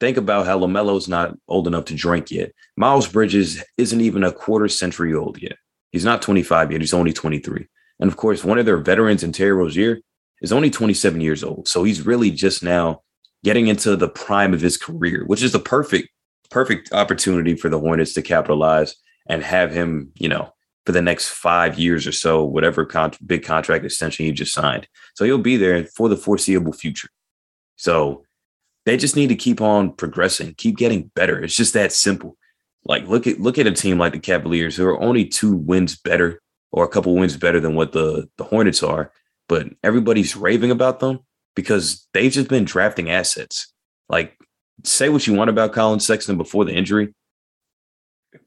Think 0.00 0.16
about 0.16 0.46
how 0.46 0.58
LaMelo's 0.58 1.08
not 1.08 1.34
old 1.48 1.66
enough 1.66 1.86
to 1.86 1.94
drink 1.94 2.30
yet. 2.30 2.52
Miles 2.76 3.08
Bridges 3.08 3.62
isn't 3.76 4.00
even 4.00 4.24
a 4.24 4.32
quarter 4.32 4.68
century 4.68 5.14
old 5.14 5.42
yet. 5.42 5.56
He's 5.90 6.04
not 6.04 6.22
25 6.22 6.72
yet. 6.72 6.80
He's 6.80 6.94
only 6.94 7.12
23. 7.12 7.66
And 8.00 8.08
of 8.08 8.16
course, 8.16 8.44
one 8.44 8.58
of 8.58 8.66
their 8.66 8.78
veterans 8.78 9.24
in 9.24 9.32
Terry 9.32 9.52
Rozier 9.52 9.98
is 10.40 10.52
only 10.52 10.70
27 10.70 11.20
years 11.20 11.42
old. 11.42 11.66
So 11.66 11.82
he's 11.82 12.06
really 12.06 12.30
just 12.30 12.62
now 12.62 13.02
getting 13.44 13.66
into 13.66 13.96
the 13.96 14.08
prime 14.08 14.54
of 14.54 14.60
his 14.60 14.76
career, 14.76 15.24
which 15.26 15.42
is 15.42 15.52
the 15.52 15.58
perfect, 15.58 16.08
perfect 16.50 16.92
opportunity 16.92 17.56
for 17.56 17.68
the 17.68 17.80
Hornets 17.80 18.14
to 18.14 18.22
capitalize 18.22 18.94
and 19.28 19.42
have 19.42 19.72
him, 19.72 20.12
you 20.14 20.28
know, 20.28 20.52
for 20.88 20.92
the 20.92 21.02
next 21.02 21.28
five 21.28 21.78
years 21.78 22.06
or 22.06 22.12
so, 22.12 22.42
whatever 22.42 22.86
con- 22.86 23.12
big 23.26 23.42
contract 23.42 23.84
extension 23.84 24.24
you 24.24 24.32
just 24.32 24.54
signed. 24.54 24.88
So 25.16 25.26
he'll 25.26 25.36
be 25.36 25.58
there 25.58 25.84
for 25.84 26.08
the 26.08 26.16
foreseeable 26.16 26.72
future. 26.72 27.10
So 27.76 28.24
they 28.86 28.96
just 28.96 29.14
need 29.14 29.26
to 29.26 29.34
keep 29.34 29.60
on 29.60 29.92
progressing, 29.92 30.54
keep 30.54 30.78
getting 30.78 31.10
better. 31.14 31.44
It's 31.44 31.54
just 31.54 31.74
that 31.74 31.92
simple. 31.92 32.38
Like 32.86 33.06
look 33.06 33.26
at 33.26 33.38
look 33.38 33.58
at 33.58 33.66
a 33.66 33.72
team 33.72 33.98
like 33.98 34.14
the 34.14 34.18
Cavaliers 34.18 34.76
who 34.76 34.86
are 34.86 34.98
only 34.98 35.26
two 35.26 35.54
wins 35.54 35.94
better 35.94 36.40
or 36.72 36.84
a 36.84 36.88
couple 36.88 37.14
wins 37.14 37.36
better 37.36 37.60
than 37.60 37.74
what 37.74 37.92
the 37.92 38.26
the 38.38 38.44
Hornets 38.44 38.82
are, 38.82 39.12
but 39.46 39.66
everybody's 39.84 40.36
raving 40.36 40.70
about 40.70 41.00
them 41.00 41.18
because 41.54 42.08
they've 42.14 42.32
just 42.32 42.48
been 42.48 42.64
drafting 42.64 43.10
assets. 43.10 43.74
Like 44.08 44.38
say 44.84 45.10
what 45.10 45.26
you 45.26 45.34
want 45.34 45.50
about 45.50 45.74
Collin 45.74 46.00
Sexton 46.00 46.38
before 46.38 46.64
the 46.64 46.72
injury, 46.72 47.14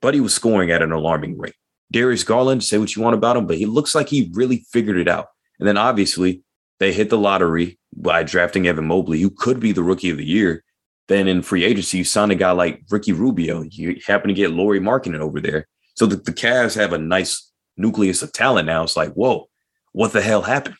but 0.01 0.15
he 0.15 0.21
was 0.21 0.33
scoring 0.33 0.71
at 0.71 0.81
an 0.81 0.91
alarming 0.91 1.37
rate. 1.37 1.53
Darius 1.91 2.23
Garland, 2.23 2.63
say 2.63 2.77
what 2.77 2.95
you 2.95 3.01
want 3.01 3.15
about 3.15 3.37
him, 3.37 3.45
but 3.45 3.57
he 3.57 3.65
looks 3.65 3.93
like 3.93 4.09
he 4.09 4.31
really 4.33 4.65
figured 4.71 4.97
it 4.97 5.07
out. 5.07 5.27
And 5.59 5.67
then 5.67 5.77
obviously 5.77 6.41
they 6.79 6.93
hit 6.93 7.09
the 7.09 7.17
lottery 7.17 7.77
by 7.95 8.23
drafting 8.23 8.65
Evan 8.65 8.87
Mobley, 8.87 9.21
who 9.21 9.29
could 9.29 9.59
be 9.59 9.71
the 9.71 9.83
rookie 9.83 10.09
of 10.09 10.17
the 10.17 10.25
year. 10.25 10.63
Then 11.07 11.27
in 11.27 11.41
free 11.41 11.65
agency, 11.65 11.99
you 11.99 12.03
sign 12.03 12.31
a 12.31 12.35
guy 12.35 12.51
like 12.51 12.83
Ricky 12.89 13.11
Rubio. 13.11 13.63
You 13.63 13.99
happen 14.07 14.29
to 14.29 14.33
get 14.33 14.51
Lauri 14.51 14.79
Markkanen 14.79 15.19
over 15.19 15.41
there. 15.41 15.67
So 15.95 16.05
the, 16.05 16.15
the 16.15 16.31
Cavs 16.31 16.75
have 16.75 16.93
a 16.93 16.97
nice 16.97 17.51
nucleus 17.75 18.21
of 18.21 18.31
talent 18.31 18.65
now. 18.65 18.83
It's 18.83 18.95
like, 18.95 19.11
whoa, 19.13 19.49
what 19.91 20.13
the 20.13 20.21
hell 20.21 20.41
happened? 20.41 20.75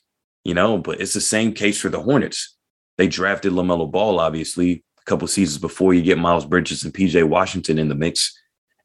You 0.46 0.54
know, 0.54 0.78
but 0.78 1.02
it's 1.02 1.14
the 1.14 1.22
same 1.22 1.54
case 1.54 1.80
for 1.80 1.90
the 1.90 2.02
Hornets. 2.02 2.58
They 2.98 3.08
drafted 3.08 3.52
LaMelo 3.52 3.92
Ball, 3.92 4.20
obviously, 4.20 4.84
a 5.00 5.04
couple 5.06 5.28
seasons 5.28 5.58
before 5.58 5.94
you 5.94 6.02
get 6.02 6.18
Miles 6.18 6.46
Bridges 6.46 6.84
and 6.84 6.94
PJ 6.94 7.28
Washington 7.28 7.78
in 7.78 7.90
the 7.90 7.96
mix 7.96 8.41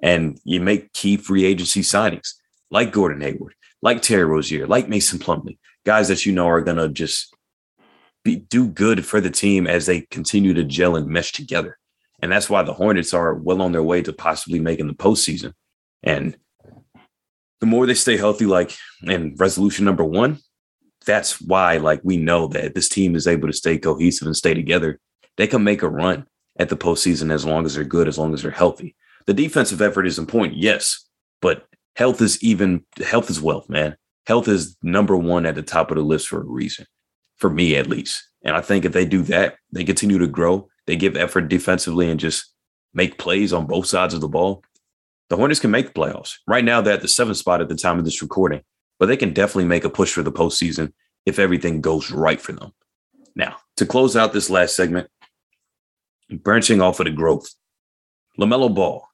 and 0.06 0.38
you 0.44 0.60
make 0.60 0.92
key 0.92 1.16
free 1.16 1.44
agency 1.44 1.80
signings 1.80 2.34
like 2.70 2.92
Gordon 2.92 3.20
Hayward, 3.22 3.54
like 3.82 4.02
Terry 4.02 4.24
Rozier, 4.24 4.64
like 4.64 4.88
Mason 4.88 5.18
Plumlee, 5.18 5.58
guys 5.84 6.06
that 6.06 6.24
you 6.24 6.32
know 6.32 6.46
are 6.46 6.60
going 6.60 6.76
to 6.76 6.88
just 6.88 7.34
be, 8.22 8.36
do 8.36 8.68
good 8.68 9.04
for 9.04 9.20
the 9.20 9.30
team 9.30 9.66
as 9.66 9.86
they 9.86 10.02
continue 10.02 10.54
to 10.54 10.62
gel 10.62 10.94
and 10.94 11.08
mesh 11.08 11.32
together. 11.32 11.76
And 12.22 12.30
that's 12.30 12.48
why 12.48 12.62
the 12.62 12.72
Hornets 12.72 13.12
are 13.12 13.34
well 13.34 13.60
on 13.60 13.72
their 13.72 13.82
way 13.82 14.00
to 14.02 14.12
possibly 14.12 14.60
making 14.60 14.86
the 14.86 14.94
postseason. 14.94 15.54
And 16.04 16.36
the 17.60 17.66
more 17.66 17.84
they 17.84 17.94
stay 17.94 18.16
healthy, 18.16 18.46
like 18.46 18.76
in 19.02 19.34
resolution 19.36 19.84
number 19.84 20.04
one, 20.04 20.38
that's 21.04 21.40
why, 21.40 21.78
like, 21.78 22.00
we 22.04 22.16
know 22.16 22.46
that 22.48 22.76
this 22.76 22.88
team 22.88 23.16
is 23.16 23.26
able 23.26 23.48
to 23.48 23.52
stay 23.52 23.76
cohesive 23.76 24.26
and 24.26 24.36
stay 24.36 24.54
together. 24.54 25.00
They 25.36 25.48
can 25.48 25.64
make 25.64 25.82
a 25.82 25.88
run 25.88 26.26
at 26.60 26.68
the 26.68 26.76
postseason 26.76 27.32
as 27.32 27.44
long 27.44 27.64
as 27.64 27.74
they're 27.74 27.84
good, 27.84 28.06
as 28.06 28.18
long 28.18 28.34
as 28.34 28.42
they're 28.42 28.50
healthy. 28.52 28.94
The 29.26 29.34
defensive 29.34 29.82
effort 29.82 30.06
is 30.06 30.18
important, 30.18 30.56
yes, 30.56 31.04
but 31.40 31.66
health 31.96 32.20
is 32.20 32.42
even 32.42 32.84
health 33.04 33.28
is 33.30 33.40
wealth, 33.40 33.68
man. 33.68 33.96
Health 34.26 34.48
is 34.48 34.76
number 34.82 35.16
one 35.16 35.46
at 35.46 35.54
the 35.54 35.62
top 35.62 35.90
of 35.90 35.96
the 35.96 36.02
list 36.02 36.28
for 36.28 36.40
a 36.40 36.44
reason, 36.44 36.86
for 37.36 37.50
me 37.50 37.76
at 37.76 37.88
least. 37.88 38.22
And 38.44 38.56
I 38.56 38.60
think 38.60 38.84
if 38.84 38.92
they 38.92 39.04
do 39.04 39.22
that, 39.22 39.56
they 39.72 39.84
continue 39.84 40.18
to 40.18 40.26
grow, 40.26 40.68
they 40.86 40.96
give 40.96 41.16
effort 41.16 41.48
defensively 41.48 42.08
and 42.10 42.20
just 42.20 42.52
make 42.94 43.18
plays 43.18 43.52
on 43.52 43.66
both 43.66 43.86
sides 43.86 44.14
of 44.14 44.20
the 44.20 44.28
ball. 44.28 44.62
The 45.28 45.36
Hornets 45.36 45.60
can 45.60 45.72
make 45.72 45.86
the 45.86 46.00
playoffs. 46.00 46.34
Right 46.46 46.64
now, 46.64 46.80
they're 46.80 46.94
at 46.94 47.02
the 47.02 47.08
seventh 47.08 47.38
spot 47.38 47.60
at 47.60 47.68
the 47.68 47.74
time 47.74 47.98
of 47.98 48.04
this 48.04 48.22
recording. 48.22 48.62
but 48.98 49.06
they 49.06 49.16
can 49.16 49.32
definitely 49.32 49.66
make 49.66 49.84
a 49.84 49.90
push 49.90 50.12
for 50.12 50.22
the 50.22 50.32
postseason 50.32 50.92
if 51.26 51.38
everything 51.38 51.80
goes 51.80 52.10
right 52.10 52.40
for 52.40 52.52
them. 52.52 52.72
Now, 53.34 53.56
to 53.76 53.86
close 53.86 54.16
out 54.16 54.32
this 54.32 54.48
last 54.48 54.74
segment, 54.74 55.08
branching 56.30 56.80
off 56.80 57.00
of 57.00 57.04
the 57.04 57.12
growth, 57.12 57.48
LaMelo 58.38 58.74
Ball, 58.74 59.06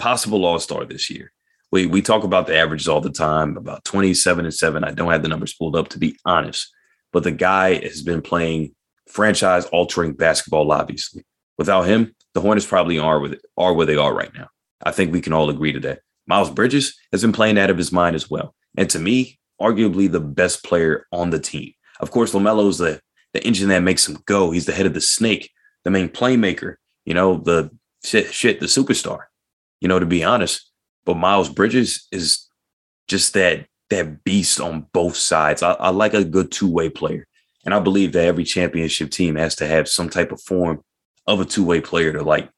possible 0.00 0.44
all 0.44 0.58
star 0.58 0.84
this 0.84 1.10
year. 1.10 1.30
We, 1.70 1.86
we 1.86 2.02
talk 2.02 2.24
about 2.24 2.48
the 2.48 2.56
averages 2.56 2.88
all 2.88 3.00
the 3.00 3.10
time, 3.10 3.56
about 3.56 3.84
27 3.84 4.44
and 4.44 4.54
7. 4.54 4.82
I 4.82 4.90
don't 4.90 5.12
have 5.12 5.22
the 5.22 5.28
numbers 5.28 5.54
pulled 5.54 5.76
up 5.76 5.88
to 5.88 5.98
be 5.98 6.16
honest, 6.24 6.68
but 7.12 7.22
the 7.22 7.30
guy 7.30 7.74
has 7.84 8.02
been 8.02 8.22
playing 8.22 8.74
franchise 9.06 9.66
altering 9.66 10.14
basketball, 10.14 10.72
obviously. 10.72 11.24
Without 11.58 11.82
him, 11.82 12.14
the 12.34 12.40
Hornets 12.40 12.66
probably 12.66 12.98
are, 12.98 13.20
with, 13.20 13.40
are 13.56 13.74
where 13.74 13.86
they 13.86 13.96
are 13.96 14.14
right 14.14 14.32
now. 14.34 14.48
I 14.82 14.92
think 14.92 15.12
we 15.12 15.20
can 15.20 15.32
all 15.32 15.50
agree 15.50 15.72
to 15.72 15.80
that. 15.80 16.00
Miles 16.26 16.50
Bridges 16.50 16.98
has 17.12 17.22
been 17.22 17.32
playing 17.32 17.58
out 17.58 17.70
of 17.70 17.78
his 17.78 17.92
mind 17.92 18.16
as 18.16 18.30
well. 18.30 18.54
And 18.76 18.88
to 18.90 18.98
me, 18.98 19.38
arguably 19.60 20.10
the 20.10 20.20
best 20.20 20.64
player 20.64 21.06
on 21.12 21.30
the 21.30 21.38
team. 21.38 21.72
Of 22.00 22.10
course, 22.10 22.32
LaMelo 22.32 22.68
is 22.68 22.78
the, 22.78 23.00
the 23.34 23.44
engine 23.46 23.68
that 23.68 23.82
makes 23.82 24.08
him 24.08 24.18
go. 24.26 24.50
He's 24.50 24.66
the 24.66 24.72
head 24.72 24.86
of 24.86 24.94
the 24.94 25.00
snake, 25.00 25.50
the 25.84 25.90
main 25.90 26.08
playmaker, 26.08 26.76
you 27.04 27.14
know, 27.14 27.36
the 27.36 27.70
shit, 28.04 28.32
shit, 28.32 28.60
the 28.60 28.66
superstar, 28.66 29.24
you 29.80 29.88
know, 29.88 29.98
to 29.98 30.06
be 30.06 30.24
honest. 30.24 30.70
But 31.04 31.16
Miles 31.16 31.48
Bridges 31.48 32.06
is 32.12 32.48
just 33.08 33.34
that 33.34 33.66
that 33.90 34.22
beast 34.22 34.60
on 34.60 34.86
both 34.92 35.16
sides. 35.16 35.62
I, 35.62 35.72
I 35.72 35.90
like 35.90 36.14
a 36.14 36.24
good 36.24 36.52
two-way 36.52 36.90
player. 36.90 37.26
And 37.64 37.74
I 37.74 37.80
believe 37.80 38.12
that 38.12 38.24
every 38.24 38.44
championship 38.44 39.10
team 39.10 39.34
has 39.34 39.56
to 39.56 39.66
have 39.66 39.88
some 39.88 40.08
type 40.08 40.30
of 40.32 40.40
form 40.40 40.82
of 41.26 41.40
a 41.40 41.44
two-way 41.44 41.80
player 41.80 42.12
to 42.12 42.22
like 42.22 42.48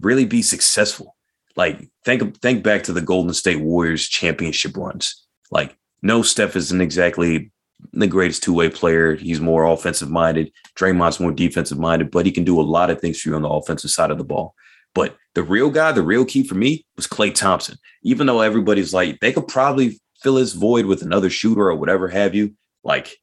really 0.00 0.24
be 0.24 0.42
successful. 0.42 1.16
Like 1.56 1.88
think 2.04 2.40
think 2.40 2.62
back 2.62 2.82
to 2.84 2.92
the 2.92 3.00
Golden 3.00 3.34
State 3.34 3.60
Warriors 3.60 4.08
championship 4.08 4.76
runs. 4.76 5.24
Like 5.50 5.76
no, 6.02 6.22
Steph 6.22 6.56
isn't 6.56 6.80
exactly 6.80 7.52
the 7.92 8.06
greatest 8.06 8.42
two 8.42 8.54
way 8.54 8.68
player. 8.68 9.14
He's 9.14 9.40
more 9.40 9.64
offensive 9.64 10.10
minded. 10.10 10.52
Draymond's 10.76 11.20
more 11.20 11.32
defensive 11.32 11.78
minded, 11.78 12.10
but 12.10 12.26
he 12.26 12.32
can 12.32 12.44
do 12.44 12.60
a 12.60 12.62
lot 12.62 12.90
of 12.90 13.00
things 13.00 13.20
for 13.20 13.30
you 13.30 13.36
on 13.36 13.42
the 13.42 13.48
offensive 13.48 13.90
side 13.90 14.10
of 14.10 14.18
the 14.18 14.24
ball. 14.24 14.54
But 14.94 15.16
the 15.34 15.42
real 15.42 15.70
guy, 15.70 15.92
the 15.92 16.02
real 16.02 16.24
key 16.24 16.46
for 16.46 16.54
me 16.54 16.84
was 16.96 17.06
Klay 17.06 17.34
Thompson. 17.34 17.78
Even 18.02 18.26
though 18.26 18.40
everybody's 18.40 18.92
like, 18.92 19.18
they 19.20 19.32
could 19.32 19.48
probably 19.48 20.00
fill 20.20 20.36
his 20.36 20.52
void 20.52 20.86
with 20.86 21.02
another 21.02 21.30
shooter 21.30 21.68
or 21.68 21.74
whatever 21.74 22.08
have 22.08 22.34
you. 22.34 22.54
Like 22.84 23.16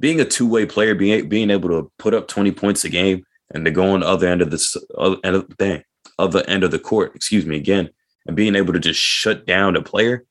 being 0.00 0.20
a 0.20 0.24
two 0.24 0.46
way 0.46 0.66
player, 0.66 0.94
being 0.94 1.28
being 1.28 1.50
able 1.50 1.68
to 1.70 1.90
put 1.98 2.14
up 2.14 2.28
20 2.28 2.52
points 2.52 2.84
a 2.84 2.88
game 2.88 3.24
and 3.52 3.64
to 3.64 3.70
go 3.70 3.90
on 3.90 4.00
the 4.00 4.06
other 4.06 4.28
end 4.28 4.42
of 4.42 4.50
the 4.50 4.86
other 4.96 5.16
end 5.24 5.36
of, 5.36 5.56
dang, 5.56 5.82
other 6.18 6.44
end 6.46 6.64
of 6.64 6.70
the 6.70 6.78
court, 6.78 7.12
excuse 7.14 7.46
me, 7.46 7.56
again, 7.56 7.88
and 8.26 8.36
being 8.36 8.54
able 8.54 8.72
to 8.72 8.78
just 8.78 9.00
shut 9.00 9.46
down 9.46 9.76
a 9.76 9.82
player, 9.82 10.24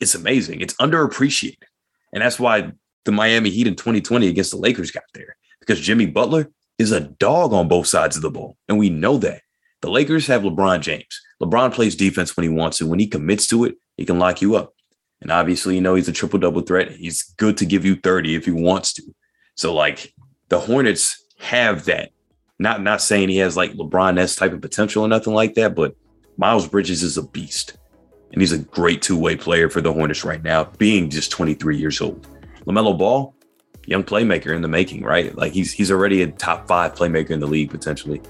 it's 0.00 0.14
amazing. 0.14 0.60
It's 0.60 0.74
underappreciated. 0.74 1.64
And 2.12 2.22
that's 2.22 2.38
why 2.38 2.72
the 3.04 3.12
Miami 3.12 3.50
Heat 3.50 3.66
in 3.66 3.76
2020 3.76 4.26
against 4.26 4.50
the 4.50 4.56
Lakers 4.56 4.90
got 4.90 5.04
there 5.14 5.36
because 5.60 5.80
Jimmy 5.80 6.06
Butler 6.06 6.50
is 6.78 6.92
a 6.92 7.00
dog 7.00 7.52
on 7.52 7.68
both 7.68 7.86
sides 7.86 8.16
of 8.16 8.22
the 8.22 8.30
ball. 8.30 8.56
And 8.68 8.78
we 8.78 8.90
know 8.90 9.18
that. 9.18 9.42
The 9.80 9.90
Lakers 9.90 10.26
have 10.26 10.42
LeBron 10.42 10.80
James. 10.80 11.20
LeBron 11.42 11.72
plays 11.72 11.94
defense 11.94 12.36
when 12.36 12.44
he 12.44 12.48
wants 12.48 12.78
to. 12.78 12.86
When 12.86 12.98
he 12.98 13.06
commits 13.06 13.46
to 13.48 13.64
it, 13.64 13.76
he 13.96 14.04
can 14.04 14.18
lock 14.18 14.40
you 14.40 14.56
up. 14.56 14.74
And 15.20 15.30
obviously, 15.30 15.74
you 15.74 15.80
know, 15.80 15.94
he's 15.94 16.08
a 16.08 16.12
triple 16.12 16.38
double 16.38 16.62
threat. 16.62 16.92
He's 16.92 17.22
good 17.22 17.56
to 17.58 17.66
give 17.66 17.84
you 17.84 17.96
30 17.96 18.34
if 18.34 18.44
he 18.44 18.50
wants 18.50 18.92
to. 18.94 19.02
So, 19.54 19.74
like, 19.74 20.14
the 20.48 20.60
Hornets 20.60 21.24
have 21.38 21.84
that. 21.86 22.10
Not 22.58 22.82
not 22.82 23.02
saying 23.02 23.28
he 23.28 23.38
has 23.38 23.56
like 23.56 23.72
LeBron 23.72 24.18
S 24.18 24.36
type 24.36 24.52
of 24.52 24.62
potential 24.62 25.04
or 25.04 25.08
nothing 25.08 25.34
like 25.34 25.54
that, 25.54 25.74
but 25.74 25.94
Miles 26.38 26.66
Bridges 26.66 27.02
is 27.02 27.18
a 27.18 27.22
beast. 27.22 27.76
And 28.32 28.40
he's 28.40 28.52
a 28.52 28.58
great 28.58 29.02
two-way 29.02 29.36
player 29.36 29.68
for 29.68 29.80
the 29.80 29.92
Hornets 29.92 30.24
right 30.24 30.42
now, 30.42 30.64
being 30.64 31.10
just 31.10 31.30
23 31.30 31.76
years 31.76 32.00
old. 32.00 32.26
LaMelo 32.66 32.98
Ball, 32.98 33.34
young 33.86 34.02
playmaker 34.02 34.54
in 34.54 34.62
the 34.62 34.68
making, 34.68 35.04
right? 35.04 35.34
Like 35.36 35.52
he's 35.52 35.72
he's 35.72 35.90
already 35.90 36.22
a 36.22 36.28
top 36.28 36.66
five 36.66 36.94
playmaker 36.94 37.30
in 37.30 37.40
the 37.40 37.46
league 37.46 37.70
potentially. 37.70 38.20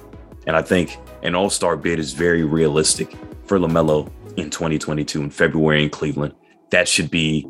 And 0.47 0.57
I 0.57 0.63
think 0.63 0.97
an 1.23 1.35
all-star 1.35 1.77
bid 1.77 1.99
is 1.99 2.13
very 2.13 2.45
realistic 2.45 3.13
for 3.45 3.59
LaMelo 3.59 4.11
in 4.37 4.51
2022 4.51 5.23
in 5.23 5.31
February 5.31 5.85
in 5.85 5.91
Cleveland. 5.91 6.35
That 6.71 6.89
should 6.89 7.11
be 7.11 7.49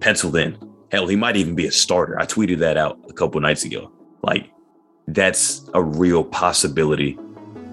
penciled 0.00 0.36
in. 0.36 0.56
Hell, 0.90 1.06
he 1.06 1.16
might 1.16 1.36
even 1.36 1.54
be 1.54 1.66
a 1.66 1.72
starter. 1.72 2.18
I 2.18 2.26
tweeted 2.26 2.58
that 2.58 2.76
out 2.76 2.98
a 3.08 3.12
couple 3.12 3.40
nights 3.40 3.64
ago. 3.64 3.92
Like 4.22 4.50
that's 5.08 5.68
a 5.74 5.82
real 5.82 6.24
possibility 6.24 7.18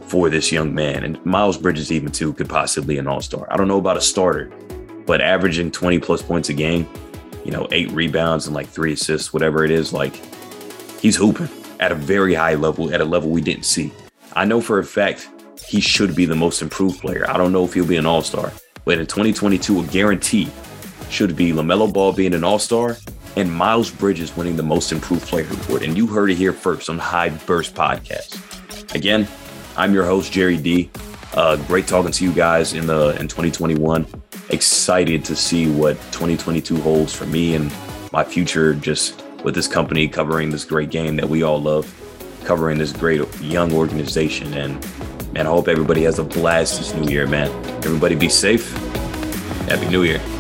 for 0.02 0.30
this 0.30 0.52
young 0.52 0.74
man. 0.74 1.04
And 1.04 1.24
Miles 1.26 1.58
Bridges, 1.58 1.92
even 1.92 2.12
too, 2.12 2.34
could 2.34 2.50
possibly 2.50 2.98
an 2.98 3.08
all 3.08 3.22
star. 3.22 3.48
I 3.52 3.58
don't 3.58 3.68
know 3.68 3.78
about 3.78 3.98
a 3.98 4.02
starter, 4.02 4.52
but 5.06 5.22
averaging 5.22 5.72
20 5.72 6.00
plus 6.00 6.22
points 6.22 6.50
a 6.50 6.54
game, 6.54 6.90
you 7.46 7.52
know, 7.52 7.68
eight 7.72 7.92
rebounds 7.92 8.48
and 8.48 8.56
like 8.56 8.68
three 8.68 8.94
assists, 8.94 9.32
whatever 9.32 9.64
it 9.64 9.72
is, 9.72 9.94
like 9.94 10.16
he's 11.00 11.16
hooping 11.16 11.50
at 11.80 11.92
a 11.92 11.96
very 11.96 12.34
high 12.34 12.56
level, 12.56 12.94
at 12.94 13.02
a 13.02 13.06
level 13.06 13.30
we 13.30 13.42
didn't 13.42 13.66
see. 13.66 13.92
I 14.34 14.46
know 14.46 14.62
for 14.62 14.80
a 14.80 14.84
fact 14.84 15.30
he 15.68 15.82
should 15.82 16.16
be 16.16 16.26
the 16.26 16.36
most 16.36 16.62
improved 16.62 17.00
player. 17.02 17.30
I 17.30 17.38
don't 17.38 17.52
know 17.52 17.66
if 17.66 17.74
he'll 17.74 17.86
be 17.86 17.98
an 17.98 18.06
all 18.06 18.22
star, 18.22 18.52
but 18.86 18.98
in 18.98 19.06
2022, 19.06 19.82
a 19.82 19.84
guarantee 19.88 20.50
should 21.10 21.36
be 21.36 21.52
LaMelo 21.52 21.92
Ball 21.92 22.14
being 22.14 22.34
an 22.34 22.44
all 22.44 22.60
star 22.60 22.98
and 23.36 23.52
Miles 23.52 23.92
Bridges 23.92 24.36
winning 24.36 24.56
the 24.56 24.64
most 24.64 24.92
improved 24.92 25.26
player 25.28 25.48
award. 25.66 25.84
And 25.84 25.98
you 25.98 26.08
heard 26.08 26.30
it 26.32 26.36
here 26.36 26.54
first 26.54 26.90
on 26.90 26.98
High 26.98 27.30
Burst 27.30 27.76
Podcast. 27.76 28.96
Again, 28.96 29.28
I'm 29.78 29.94
your 29.94 30.06
host, 30.06 30.32
Jerry 30.32 30.58
D. 30.58 30.90
Uh, 31.34 31.56
great 31.68 31.88
talking 31.88 32.12
to 32.12 32.24
you 32.24 32.34
guys 32.34 32.74
in 32.74 32.88
the 32.88 33.10
in 33.20 33.28
2021. 33.28 34.06
Excited 34.50 35.24
to 35.26 35.36
see 35.36 35.72
what 35.72 35.96
2022 36.12 36.82
holds 36.82 37.14
for 37.14 37.28
me 37.28 37.56
and 37.56 37.72
my 38.12 38.24
future 38.24 38.74
just 38.74 39.24
with 39.44 39.54
this 39.54 39.68
company 39.68 40.08
covering 40.08 40.50
this 40.50 40.66
great 40.66 40.90
game 40.90 41.16
that 41.16 41.30
we 41.30 41.44
all 41.44 41.62
love, 41.62 41.86
covering 42.44 42.78
this 42.78 42.92
great 42.92 43.22
young 43.42 43.74
organization. 43.74 44.54
And 44.54 44.74
man, 45.34 45.48
I 45.48 45.50
hope 45.50 45.68
everybody 45.68 46.04
has 46.04 46.20
a 46.20 46.24
blast 46.24 46.80
this 46.80 46.94
new 46.94 47.10
year, 47.10 47.28
man. 47.28 47.50
Everybody 47.84 48.16
be 48.16 48.30
safe. 48.30 48.72
Happy 49.68 49.88
New 49.90 50.04
Year. 50.04 50.39